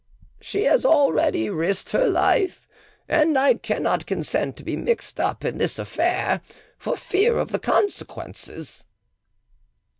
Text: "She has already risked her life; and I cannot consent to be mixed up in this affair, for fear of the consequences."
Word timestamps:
"She 0.39 0.63
has 0.63 0.83
already 0.83 1.47
risked 1.51 1.91
her 1.91 2.07
life; 2.07 2.67
and 3.07 3.37
I 3.37 3.53
cannot 3.53 4.07
consent 4.07 4.57
to 4.57 4.63
be 4.63 4.75
mixed 4.75 5.19
up 5.19 5.45
in 5.45 5.59
this 5.59 5.77
affair, 5.77 6.41
for 6.79 6.97
fear 6.97 7.37
of 7.37 7.51
the 7.51 7.59
consequences." 7.59 8.85